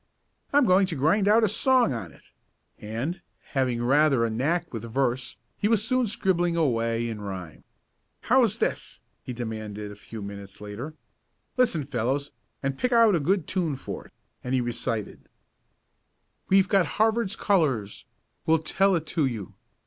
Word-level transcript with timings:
I'm 0.51 0.65
going 0.65 0.87
to 0.87 0.95
grind 0.95 1.27
out 1.27 1.43
a 1.43 1.47
song 1.47 1.93
on 1.93 2.11
it," 2.11 2.31
and, 2.79 3.21
having 3.51 3.83
rather 3.83 4.25
a 4.25 4.31
knack 4.31 4.73
with 4.73 4.81
verse, 4.81 5.37
he 5.59 5.67
was 5.67 5.85
soon 5.87 6.07
scribbling 6.07 6.55
away 6.55 7.07
in 7.07 7.21
rhyme. 7.21 7.63
"How's 8.21 8.57
this?" 8.57 9.01
he 9.21 9.31
demanded 9.31 9.91
a 9.91 9.95
few 9.95 10.23
minutes 10.23 10.59
later. 10.59 10.95
"Listen 11.55 11.85
fellows, 11.85 12.31
and 12.63 12.79
pick 12.79 12.91
out 12.91 13.13
a 13.13 13.19
good 13.19 13.45
tune 13.45 13.75
for 13.75 14.07
it," 14.07 14.13
and 14.43 14.55
he 14.55 14.59
recited: 14.61 15.29
"We've 16.49 16.67
got 16.67 16.87
Harvard's 16.97 17.35
colors, 17.35 18.05
We'll 18.47 18.57
tell 18.57 18.95
it 18.95 19.05
to 19.05 19.27
you. 19.27 19.53